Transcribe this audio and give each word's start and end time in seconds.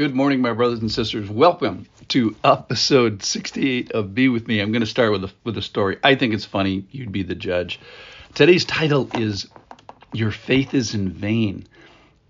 Good 0.00 0.14
morning, 0.14 0.40
my 0.40 0.54
brothers 0.54 0.80
and 0.80 0.90
sisters. 0.90 1.28
Welcome 1.28 1.84
to 2.08 2.34
episode 2.42 3.22
68 3.22 3.92
of 3.92 4.14
Be 4.14 4.30
With 4.30 4.48
Me. 4.48 4.58
I'm 4.58 4.72
going 4.72 4.80
to 4.80 4.86
start 4.86 5.12
with 5.12 5.24
a, 5.24 5.32
with 5.44 5.58
a 5.58 5.60
story. 5.60 5.98
I 6.02 6.14
think 6.14 6.32
it's 6.32 6.46
funny. 6.46 6.86
You'd 6.90 7.12
be 7.12 7.22
the 7.22 7.34
judge. 7.34 7.78
Today's 8.32 8.64
title 8.64 9.10
is 9.12 9.46
Your 10.14 10.30
Faith 10.30 10.72
is 10.72 10.94
in 10.94 11.10
Vain. 11.10 11.66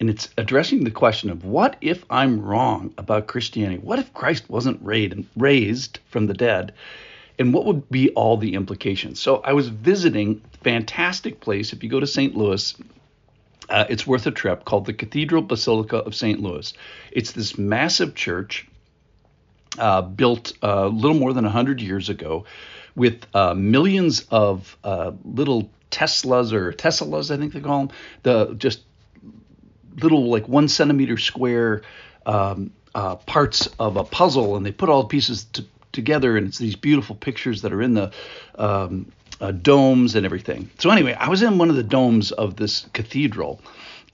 And 0.00 0.10
it's 0.10 0.30
addressing 0.36 0.82
the 0.82 0.90
question 0.90 1.30
of 1.30 1.44
what 1.44 1.76
if 1.80 2.04
I'm 2.10 2.42
wrong 2.42 2.92
about 2.98 3.28
Christianity? 3.28 3.80
What 3.80 4.00
if 4.00 4.12
Christ 4.14 4.50
wasn't 4.50 4.80
raised 4.82 6.00
from 6.08 6.26
the 6.26 6.34
dead? 6.34 6.74
And 7.38 7.54
what 7.54 7.66
would 7.66 7.88
be 7.88 8.10
all 8.14 8.36
the 8.36 8.54
implications? 8.54 9.20
So 9.20 9.36
I 9.44 9.52
was 9.52 9.68
visiting 9.68 10.42
a 10.54 10.58
fantastic 10.64 11.38
place. 11.38 11.72
If 11.72 11.84
you 11.84 11.88
go 11.88 12.00
to 12.00 12.06
St. 12.08 12.34
Louis, 12.34 12.74
uh, 13.70 13.86
it's 13.88 14.06
worth 14.06 14.26
a 14.26 14.30
trip 14.30 14.64
called 14.64 14.86
the 14.86 14.92
Cathedral 14.92 15.42
Basilica 15.42 15.98
of 15.98 16.14
St. 16.14 16.40
Louis. 16.40 16.72
It's 17.12 17.32
this 17.32 17.56
massive 17.56 18.14
church 18.14 18.68
uh, 19.78 20.02
built 20.02 20.52
uh, 20.62 20.86
a 20.86 20.88
little 20.88 21.16
more 21.16 21.32
than 21.32 21.44
100 21.44 21.80
years 21.80 22.08
ago 22.08 22.44
with 22.96 23.24
uh, 23.34 23.54
millions 23.54 24.26
of 24.30 24.76
uh, 24.82 25.12
little 25.24 25.70
Teslas 25.90 26.52
or 26.52 26.72
Teslas, 26.72 27.30
I 27.30 27.36
think 27.36 27.52
they 27.52 27.60
call 27.60 27.86
them, 27.86 27.96
the 28.22 28.54
just 28.54 28.82
little 29.96 30.30
like 30.30 30.48
one 30.48 30.68
centimeter 30.68 31.16
square 31.16 31.82
um, 32.26 32.72
uh, 32.94 33.16
parts 33.16 33.68
of 33.78 33.96
a 33.96 34.04
puzzle, 34.04 34.56
and 34.56 34.64
they 34.64 34.72
put 34.72 34.88
all 34.88 35.02
the 35.02 35.08
pieces 35.08 35.44
to, 35.52 35.64
together, 35.92 36.36
and 36.36 36.46
it's 36.46 36.58
these 36.58 36.76
beautiful 36.76 37.16
pictures 37.16 37.62
that 37.62 37.72
are 37.72 37.82
in 37.82 37.94
the 37.94 38.12
um, 38.56 39.12
uh, 39.40 39.52
domes 39.52 40.14
and 40.14 40.26
everything. 40.26 40.70
So 40.78 40.90
anyway, 40.90 41.14
I 41.14 41.28
was 41.28 41.42
in 41.42 41.58
one 41.58 41.70
of 41.70 41.76
the 41.76 41.82
domes 41.82 42.32
of 42.32 42.56
this 42.56 42.86
cathedral, 42.92 43.60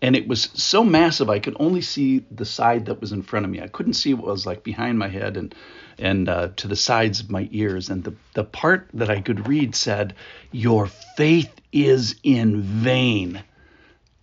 and 0.00 0.14
it 0.14 0.28
was 0.28 0.50
so 0.54 0.84
massive 0.84 1.30
I 1.30 1.38
could 1.38 1.56
only 1.58 1.80
see 1.80 2.24
the 2.30 2.44
side 2.44 2.86
that 2.86 3.00
was 3.00 3.12
in 3.12 3.22
front 3.22 3.44
of 3.44 3.50
me. 3.50 3.60
I 3.60 3.68
couldn't 3.68 3.94
see 3.94 4.14
what 4.14 4.26
was 4.26 4.46
like 4.46 4.62
behind 4.62 4.98
my 4.98 5.08
head 5.08 5.36
and 5.36 5.54
and 5.98 6.28
uh, 6.28 6.48
to 6.56 6.68
the 6.68 6.76
sides 6.76 7.20
of 7.20 7.30
my 7.30 7.48
ears. 7.50 7.88
And 7.88 8.04
the 8.04 8.14
the 8.34 8.44
part 8.44 8.88
that 8.94 9.10
I 9.10 9.20
could 9.20 9.48
read 9.48 9.74
said, 9.74 10.14
"Your 10.52 10.86
faith 11.16 11.52
is 11.72 12.16
in 12.22 12.62
vain," 12.62 13.42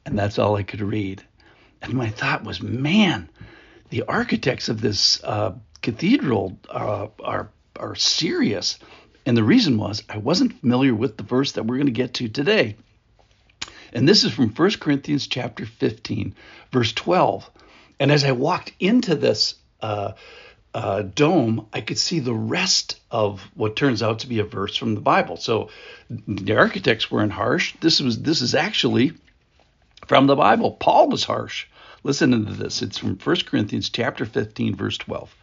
and 0.05 0.17
that's 0.17 0.39
all 0.39 0.55
I 0.55 0.64
could 0.64 0.81
read. 0.81 1.23
And 1.81 1.95
my 1.95 2.09
thought 2.09 2.45
was, 2.45 2.61
man, 2.61 3.30
the 3.89 4.03
architects 4.03 4.70
of 4.70 4.80
this 4.80 5.22
uh, 5.23 5.53
cathedral 5.81 6.58
uh, 6.70 7.08
are 7.22 7.49
are 7.77 7.95
serious. 7.95 8.80
And 9.25 9.38
the 9.38 9.43
reason 9.43 9.77
was 9.77 10.03
I 10.09 10.17
wasn't 10.17 10.59
familiar 10.59 10.93
with 10.93 11.17
the 11.17 11.23
verse 11.23 11.53
that 11.53 11.66
we're 11.66 11.77
going 11.77 11.88
to 11.88 11.91
get 11.91 12.16
to 12.16 12.27
today. 12.27 12.75
And 13.93 14.07
this 14.07 14.23
is 14.23 14.33
from 14.33 14.49
1 14.49 14.71
Corinthians 14.80 15.27
chapter 15.27 15.65
15, 15.65 16.35
verse 16.71 16.93
12. 16.93 17.49
And 17.99 18.11
as 18.11 18.23
I 18.23 18.31
walked 18.31 18.73
into 18.80 19.15
this 19.15 19.55
uh, 19.81 20.13
uh, 20.73 21.03
dome, 21.03 21.67
I 21.71 21.81
could 21.81 21.99
see 21.99 22.19
the 22.19 22.33
rest 22.33 22.99
of 23.11 23.41
what 23.53 23.75
turns 23.75 24.02
out 24.02 24.19
to 24.19 24.27
be 24.27 24.39
a 24.39 24.43
verse 24.43 24.75
from 24.75 24.95
the 24.95 25.02
Bible. 25.02 25.37
So 25.37 25.69
the 26.09 26.55
architects 26.55 27.11
weren't 27.11 27.31
harsh. 27.31 27.75
This 27.80 28.02
was 28.02 28.21
this 28.21 28.41
is 28.41 28.55
actually 28.55 29.13
from 30.08 30.27
the 30.27 30.35
Bible. 30.35 30.71
Paul 30.71 31.09
was 31.09 31.23
harsh. 31.23 31.67
Listen 32.03 32.31
to 32.31 32.53
this. 32.53 32.81
It's 32.81 32.97
from 32.97 33.17
1 33.17 33.35
Corinthians 33.45 33.89
chapter 33.89 34.25
15, 34.25 34.75
verse 34.75 34.97
12. 34.97 35.33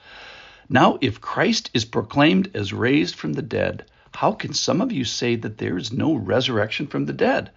Now, 0.73 0.99
if 1.01 1.21
Christ 1.21 1.69
is 1.75 1.85
proclaimed 1.85 2.53
as 2.55 2.73
raised 2.73 3.17
from 3.17 3.33
the 3.33 3.43
dead, 3.43 3.85
how 4.15 4.33
can 4.33 4.55
some 4.55 4.81
of 4.81 4.93
you 4.93 5.05
say 5.05 5.35
that 5.35 5.59
there 5.59 5.77
is 5.77 5.93
no 5.93 6.15
resurrection 6.15 6.87
from 6.87 7.07
the 7.07 7.13
dead? 7.13 7.51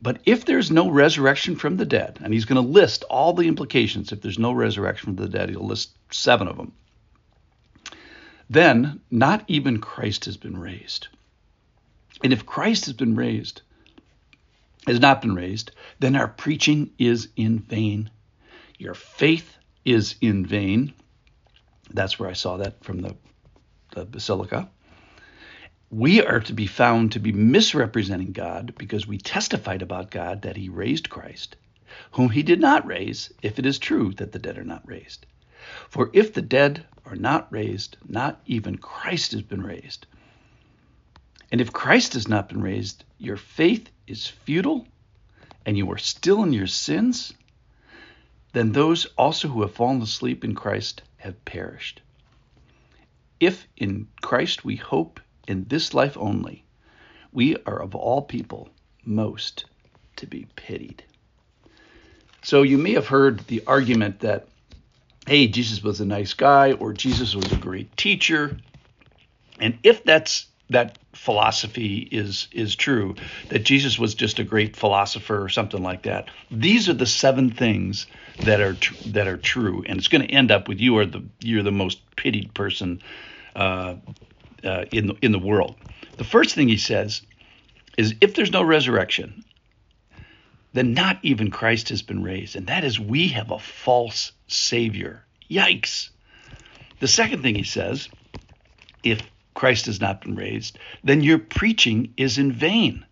But 0.00 0.20
if 0.24 0.44
there's 0.44 0.70
no 0.70 0.88
resurrection 0.88 1.56
from 1.56 1.76
the 1.76 1.84
dead, 1.84 2.20
and 2.22 2.32
he's 2.32 2.44
going 2.44 2.64
to 2.64 2.72
list 2.72 3.02
all 3.10 3.32
the 3.32 3.48
implications 3.48 4.12
if 4.12 4.22
there's 4.22 4.38
no 4.38 4.52
resurrection 4.52 5.06
from 5.06 5.24
the 5.24 5.28
dead, 5.28 5.50
he'll 5.50 5.66
list 5.66 5.90
seven 6.12 6.46
of 6.46 6.56
them, 6.56 6.72
then 8.48 9.00
not 9.10 9.44
even 9.48 9.80
Christ 9.80 10.26
has 10.26 10.36
been 10.36 10.56
raised. 10.56 11.08
And 12.22 12.32
if 12.32 12.46
Christ 12.46 12.84
has 12.86 12.94
been 12.94 13.16
raised, 13.16 13.62
has 14.86 15.00
not 15.00 15.20
been 15.20 15.34
raised, 15.34 15.72
then 15.98 16.14
our 16.14 16.28
preaching 16.28 16.90
is 16.96 17.28
in 17.34 17.58
vain. 17.58 18.08
Your 18.78 18.94
faith 18.94 19.56
is 19.84 20.14
in 20.20 20.46
vain. 20.46 20.94
That's 21.92 22.18
where 22.18 22.28
I 22.28 22.34
saw 22.34 22.58
that 22.58 22.82
from 22.84 23.02
the, 23.02 23.16
the 23.94 24.04
basilica. 24.04 24.68
We 25.90 26.22
are 26.22 26.40
to 26.40 26.52
be 26.52 26.66
found 26.66 27.12
to 27.12 27.18
be 27.18 27.32
misrepresenting 27.32 28.32
God 28.32 28.74
because 28.76 29.06
we 29.06 29.18
testified 29.18 29.80
about 29.80 30.10
God 30.10 30.42
that 30.42 30.56
he 30.56 30.68
raised 30.68 31.08
Christ, 31.08 31.56
whom 32.12 32.28
he 32.28 32.42
did 32.42 32.60
not 32.60 32.86
raise, 32.86 33.32
if 33.42 33.58
it 33.58 33.64
is 33.64 33.78
true 33.78 34.12
that 34.14 34.32
the 34.32 34.38
dead 34.38 34.58
are 34.58 34.64
not 34.64 34.86
raised. 34.86 35.24
For 35.88 36.10
if 36.12 36.34
the 36.34 36.42
dead 36.42 36.84
are 37.06 37.16
not 37.16 37.50
raised, 37.50 37.96
not 38.06 38.40
even 38.46 38.76
Christ 38.76 39.32
has 39.32 39.42
been 39.42 39.62
raised. 39.62 40.06
And 41.50 41.60
if 41.60 41.72
Christ 41.72 42.12
has 42.12 42.28
not 42.28 42.48
been 42.48 42.60
raised, 42.60 43.04
your 43.16 43.38
faith 43.38 43.90
is 44.06 44.26
futile 44.26 44.86
and 45.64 45.76
you 45.78 45.90
are 45.90 45.98
still 45.98 46.42
in 46.42 46.52
your 46.52 46.66
sins, 46.66 47.32
then 48.52 48.72
those 48.72 49.06
also 49.16 49.48
who 49.48 49.62
have 49.62 49.72
fallen 49.74 50.02
asleep 50.02 50.44
in 50.44 50.54
Christ 50.54 51.02
have 51.18 51.44
perished. 51.44 52.00
If 53.38 53.68
in 53.76 54.08
Christ 54.20 54.64
we 54.64 54.76
hope 54.76 55.20
in 55.46 55.66
this 55.68 55.94
life 55.94 56.16
only, 56.18 56.64
we 57.32 57.56
are 57.66 57.80
of 57.80 57.94
all 57.94 58.22
people 58.22 58.68
most 59.04 59.66
to 60.16 60.26
be 60.26 60.46
pitied. 60.56 61.04
So 62.42 62.62
you 62.62 62.78
may 62.78 62.92
have 62.92 63.06
heard 63.06 63.40
the 63.46 63.62
argument 63.66 64.20
that, 64.20 64.48
hey, 65.26 65.48
Jesus 65.48 65.82
was 65.82 66.00
a 66.00 66.06
nice 66.06 66.34
guy 66.34 66.72
or 66.72 66.92
Jesus 66.92 67.34
was 67.34 67.50
a 67.52 67.56
great 67.56 67.96
teacher. 67.96 68.56
And 69.60 69.78
if 69.82 70.04
that's 70.04 70.46
that 70.70 70.98
philosophy 71.14 71.98
is 71.98 72.48
is 72.52 72.76
true, 72.76 73.16
that 73.48 73.60
Jesus 73.60 73.98
was 73.98 74.14
just 74.14 74.38
a 74.38 74.44
great 74.44 74.76
philosopher 74.76 75.42
or 75.42 75.48
something 75.48 75.82
like 75.82 76.02
that. 76.04 76.30
These 76.50 76.88
are 76.88 76.94
the 76.94 77.06
seven 77.06 77.50
things 77.50 78.06
that 78.42 78.60
are 78.60 78.74
tr- 78.74 78.94
that 79.06 79.28
are 79.28 79.36
true, 79.38 79.84
and 79.86 79.98
it's 79.98 80.08
going 80.08 80.26
to 80.26 80.32
end 80.34 80.50
up 80.50 80.68
with 80.68 80.80
you 80.80 80.98
are 80.98 81.06
the 81.06 81.24
you're 81.40 81.62
the 81.62 81.72
most 81.72 82.00
pitied 82.16 82.54
person 82.54 83.02
uh, 83.56 83.96
uh, 84.64 84.84
in 84.92 85.08
the 85.08 85.14
in 85.22 85.32
the 85.32 85.38
world. 85.38 85.76
The 86.18 86.24
first 86.24 86.54
thing 86.54 86.68
he 86.68 86.76
says 86.76 87.22
is 87.96 88.14
if 88.20 88.34
there's 88.34 88.52
no 88.52 88.62
resurrection, 88.62 89.44
then 90.72 90.94
not 90.94 91.18
even 91.22 91.50
Christ 91.50 91.88
has 91.90 92.02
been 92.02 92.22
raised, 92.22 92.56
and 92.56 92.66
that 92.68 92.84
is 92.84 93.00
we 93.00 93.28
have 93.28 93.50
a 93.50 93.58
false 93.58 94.32
savior. 94.46 95.24
Yikes! 95.50 96.10
The 97.00 97.08
second 97.08 97.42
thing 97.42 97.54
he 97.54 97.62
says, 97.64 98.08
if 99.02 99.22
Christ 99.58 99.86
has 99.86 100.00
not 100.00 100.20
been 100.20 100.36
raised, 100.36 100.78
then 101.02 101.20
your 101.20 101.40
preaching 101.40 102.14
is 102.16 102.38
in 102.38 102.52
vain. 102.52 103.04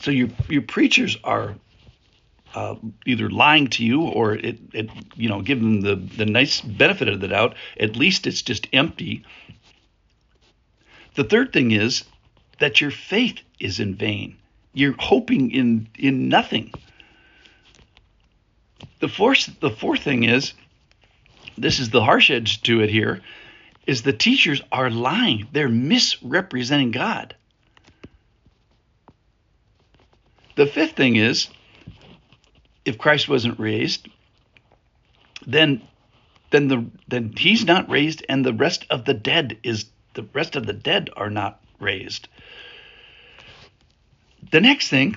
So 0.00 0.10
your 0.10 0.28
your 0.50 0.60
preachers 0.60 1.16
are 1.24 1.54
uh, 2.54 2.74
either 3.06 3.30
lying 3.30 3.68
to 3.68 3.82
you 3.82 4.02
or 4.02 4.34
it, 4.34 4.58
it 4.74 4.90
you 5.16 5.30
know 5.30 5.40
give 5.40 5.60
them 5.60 5.80
the 5.80 5.96
the 5.96 6.26
nice 6.26 6.60
benefit 6.60 7.08
of 7.08 7.20
the 7.20 7.28
doubt. 7.28 7.54
At 7.80 7.96
least 7.96 8.26
it's 8.26 8.42
just 8.42 8.68
empty. 8.74 9.24
The 11.14 11.24
third 11.24 11.54
thing 11.54 11.70
is 11.70 12.04
that 12.58 12.82
your 12.82 12.90
faith 12.90 13.40
is 13.58 13.80
in 13.80 13.94
vain. 13.94 14.36
You're 14.74 14.96
hoping 14.98 15.52
in 15.52 15.88
in 15.98 16.28
nothing. 16.28 16.70
The 19.00 19.08
fourth 19.08 19.58
the 19.60 19.70
fourth 19.70 20.02
thing 20.02 20.24
is 20.24 20.52
this 21.56 21.80
is 21.80 21.88
the 21.88 22.04
harsh 22.04 22.30
edge 22.30 22.60
to 22.64 22.82
it 22.82 22.90
here 22.90 23.22
is 23.86 24.02
the 24.02 24.12
teachers 24.12 24.62
are 24.72 24.90
lying. 24.90 25.48
They're 25.52 25.68
misrepresenting 25.68 26.90
God. 26.90 27.34
The 30.56 30.66
fifth 30.66 30.96
thing 30.96 31.16
is 31.16 31.48
if 32.84 32.98
Christ 32.98 33.28
wasn't 33.28 33.58
raised, 33.58 34.08
then 35.46 35.82
then 36.50 36.68
the 36.68 36.86
then 37.08 37.34
he's 37.36 37.64
not 37.64 37.90
raised 37.90 38.24
and 38.28 38.44
the 38.44 38.52
rest 38.52 38.86
of 38.88 39.04
the 39.04 39.14
dead 39.14 39.58
is 39.62 39.86
the 40.14 40.26
rest 40.32 40.54
of 40.54 40.66
the 40.66 40.72
dead 40.72 41.10
are 41.16 41.30
not 41.30 41.60
raised. 41.80 42.28
The 44.52 44.60
next 44.60 44.88
thing 44.88 45.16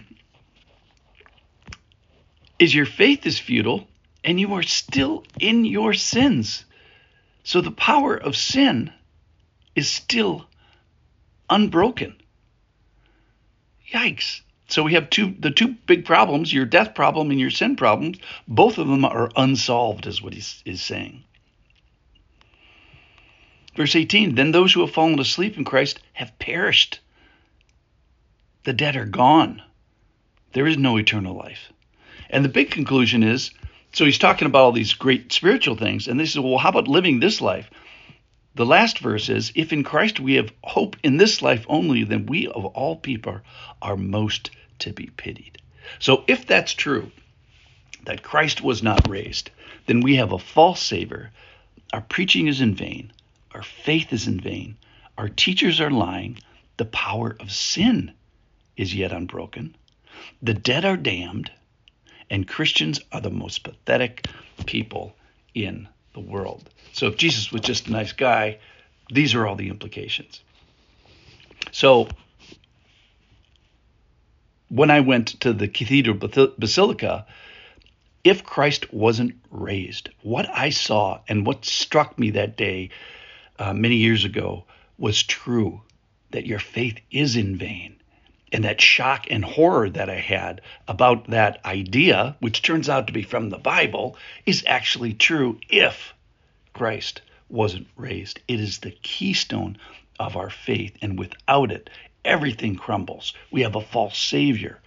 is 2.57 2.73
your 2.73 2.87
faith 2.87 3.27
is 3.27 3.37
futile 3.37 3.87
and 4.23 4.39
you 4.39 4.55
are 4.55 4.63
still 4.63 5.23
in 5.39 5.63
your 5.65 5.93
sins. 5.93 6.65
So 7.47 7.61
the 7.61 7.71
power 7.71 8.13
of 8.13 8.35
sin 8.35 8.91
is 9.73 9.89
still 9.89 10.49
unbroken. 11.49 12.17
Yikes. 13.89 14.41
So 14.67 14.83
we 14.83 14.95
have 14.95 15.09
two 15.09 15.33
the 15.39 15.51
two 15.51 15.69
big 15.69 16.03
problems, 16.03 16.51
your 16.51 16.65
death 16.65 16.93
problem 16.93 17.31
and 17.31 17.39
your 17.39 17.49
sin 17.49 17.77
problems, 17.77 18.17
both 18.49 18.77
of 18.77 18.89
them 18.89 19.05
are 19.05 19.31
unsolved, 19.37 20.07
is 20.07 20.21
what 20.21 20.33
he 20.33 20.43
is 20.69 20.81
saying. 20.81 21.23
Verse 23.77 23.95
18, 23.95 24.35
then 24.35 24.51
those 24.51 24.73
who 24.73 24.81
have 24.81 24.91
fallen 24.91 25.17
asleep 25.17 25.55
in 25.55 25.63
Christ 25.63 26.01
have 26.11 26.37
perished. 26.39 26.99
The 28.65 28.73
dead 28.73 28.97
are 28.97 29.05
gone. 29.05 29.61
There 30.51 30.67
is 30.67 30.77
no 30.77 30.97
eternal 30.97 31.33
life. 31.33 31.71
And 32.29 32.43
the 32.43 32.49
big 32.49 32.71
conclusion 32.71 33.23
is 33.23 33.51
So 33.93 34.05
he's 34.05 34.19
talking 34.19 34.45
about 34.45 34.63
all 34.63 34.71
these 34.71 34.93
great 34.93 35.31
spiritual 35.31 35.75
things. 35.75 36.07
And 36.07 36.19
they 36.19 36.25
said, 36.25 36.43
well, 36.43 36.57
how 36.57 36.69
about 36.69 36.87
living 36.87 37.19
this 37.19 37.41
life? 37.41 37.69
The 38.55 38.65
last 38.65 38.99
verse 38.99 39.29
is, 39.29 39.51
if 39.55 39.71
in 39.71 39.83
Christ 39.83 40.19
we 40.19 40.33
have 40.35 40.51
hope 40.63 40.97
in 41.03 41.17
this 41.17 41.41
life 41.41 41.65
only, 41.69 42.03
then 42.03 42.25
we 42.25 42.47
of 42.47 42.65
all 42.65 42.95
people 42.95 43.39
are 43.81 43.97
most 43.97 44.49
to 44.79 44.93
be 44.93 45.11
pitied. 45.15 45.59
So 45.99 46.23
if 46.27 46.45
that's 46.47 46.73
true, 46.73 47.11
that 48.05 48.23
Christ 48.23 48.61
was 48.61 48.81
not 48.81 49.07
raised, 49.07 49.51
then 49.85 50.01
we 50.01 50.15
have 50.15 50.31
a 50.31 50.39
false 50.39 50.81
Savior. 50.81 51.31
Our 51.93 52.01
preaching 52.01 52.47
is 52.47 52.61
in 52.61 52.75
vain. 52.75 53.11
Our 53.51 53.63
faith 53.63 54.11
is 54.11 54.27
in 54.27 54.39
vain. 54.39 54.77
Our 55.17 55.29
teachers 55.29 55.79
are 55.79 55.91
lying. 55.91 56.39
The 56.77 56.85
power 56.85 57.35
of 57.39 57.51
sin 57.51 58.11
is 58.75 58.93
yet 58.93 59.11
unbroken. 59.11 59.75
The 60.41 60.53
dead 60.53 60.85
are 60.85 60.97
damned. 60.97 61.51
And 62.29 62.47
Christians 62.47 62.99
are 63.11 63.21
the 63.21 63.29
most 63.29 63.63
pathetic 63.63 64.27
people 64.65 65.15
in 65.53 65.87
the 66.13 66.19
world. 66.19 66.69
So 66.93 67.07
if 67.07 67.17
Jesus 67.17 67.51
was 67.51 67.61
just 67.61 67.87
a 67.87 67.91
nice 67.91 68.11
guy, 68.11 68.59
these 69.11 69.35
are 69.35 69.47
all 69.47 69.55
the 69.55 69.69
implications. 69.69 70.41
So 71.71 72.07
when 74.69 74.91
I 74.91 74.99
went 74.99 75.39
to 75.41 75.53
the 75.53 75.67
Cathedral 75.67 76.17
Basilica, 76.17 77.25
if 78.23 78.43
Christ 78.43 78.93
wasn't 78.93 79.35
raised, 79.51 80.09
what 80.21 80.49
I 80.49 80.69
saw 80.69 81.21
and 81.29 81.45
what 81.45 81.65
struck 81.65 82.19
me 82.19 82.31
that 82.31 82.57
day 82.57 82.89
uh, 83.59 83.73
many 83.73 83.95
years 83.95 84.25
ago 84.25 84.65
was 84.97 85.23
true 85.23 85.81
that 86.31 86.45
your 86.45 86.59
faith 86.59 86.99
is 87.09 87.35
in 87.35 87.57
vain. 87.57 87.96
And 88.51 88.63
that 88.63 88.79
shock 88.79 89.27
and 89.29 89.43
horror 89.43 89.89
that 89.89 90.09
I 90.09 90.19
had 90.19 90.61
about 90.87 91.29
that 91.29 91.63
idea, 91.65 92.37
which 92.39 92.61
turns 92.61 92.87
out 92.87 93.07
to 93.07 93.13
be 93.13 93.23
from 93.23 93.49
the 93.49 93.57
Bible, 93.57 94.17
is 94.45 94.63
actually 94.65 95.13
true 95.13 95.59
if 95.69 96.13
Christ 96.73 97.21
wasn't 97.49 97.87
raised. 97.95 98.39
It 98.47 98.59
is 98.59 98.79
the 98.79 98.91
keystone 98.91 99.77
of 100.19 100.37
our 100.37 100.49
faith, 100.49 100.97
and 101.01 101.19
without 101.19 101.71
it, 101.71 101.89
everything 102.23 102.75
crumbles. 102.75 103.33
We 103.51 103.61
have 103.61 103.75
a 103.75 103.81
false 103.81 104.17
Savior. 104.17 104.79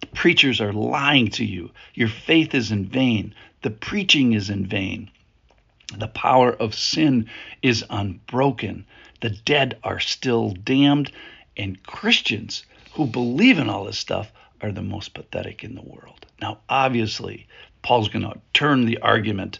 The 0.00 0.06
preachers 0.08 0.60
are 0.60 0.72
lying 0.72 1.28
to 1.30 1.44
you. 1.44 1.70
Your 1.94 2.08
faith 2.08 2.54
is 2.54 2.72
in 2.72 2.86
vain. 2.86 3.34
The 3.62 3.70
preaching 3.70 4.32
is 4.32 4.50
in 4.50 4.66
vain. 4.66 5.10
The 5.96 6.08
power 6.08 6.52
of 6.52 6.74
sin 6.74 7.28
is 7.62 7.84
unbroken. 7.88 8.86
The 9.20 9.30
dead 9.30 9.78
are 9.84 10.00
still 10.00 10.50
damned. 10.50 11.12
And 11.56 11.82
Christians 11.82 12.64
who 12.94 13.06
believe 13.06 13.58
in 13.58 13.68
all 13.68 13.84
this 13.84 13.98
stuff 13.98 14.32
are 14.60 14.72
the 14.72 14.82
most 14.82 15.14
pathetic 15.14 15.64
in 15.64 15.74
the 15.74 15.82
world. 15.82 16.26
Now, 16.40 16.58
obviously, 16.68 17.46
Paul's 17.82 18.08
going 18.08 18.22
to 18.22 18.38
turn 18.52 18.84
the 18.84 18.98
argument 18.98 19.58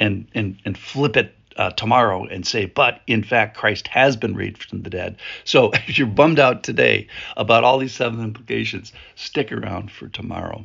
and, 0.00 0.26
and, 0.34 0.58
and 0.64 0.76
flip 0.76 1.16
it 1.16 1.36
uh, 1.56 1.70
tomorrow 1.70 2.24
and 2.24 2.46
say, 2.46 2.66
but 2.66 3.00
in 3.06 3.22
fact, 3.22 3.56
Christ 3.56 3.88
has 3.88 4.16
been 4.16 4.34
raised 4.34 4.64
from 4.64 4.82
the 4.82 4.90
dead. 4.90 5.16
So 5.44 5.70
if 5.86 5.98
you're 5.98 6.06
bummed 6.06 6.40
out 6.40 6.62
today 6.62 7.08
about 7.36 7.64
all 7.64 7.78
these 7.78 7.94
seven 7.94 8.20
implications, 8.20 8.92
stick 9.14 9.52
around 9.52 9.90
for 9.92 10.08
tomorrow. 10.08 10.64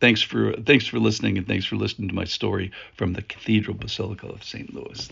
Thanks 0.00 0.20
for 0.20 0.52
thanks 0.54 0.86
for 0.86 0.98
listening 0.98 1.38
and 1.38 1.46
thanks 1.46 1.64
for 1.64 1.76
listening 1.76 2.08
to 2.08 2.14
my 2.14 2.24
story 2.24 2.72
from 2.94 3.14
the 3.14 3.22
Cathedral 3.22 3.76
Basilica 3.76 4.26
of 4.26 4.44
St. 4.44 4.74
Louis. 4.74 5.08